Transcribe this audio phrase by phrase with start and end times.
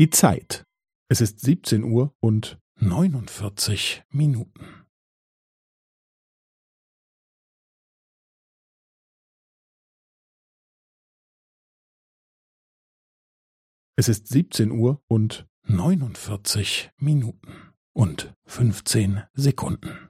[0.00, 0.64] Die Zeit.
[1.10, 4.86] Es ist 17 Uhr und 49 Minuten.
[13.94, 20.09] Es ist 17 Uhr und 49 Minuten und 15 Sekunden.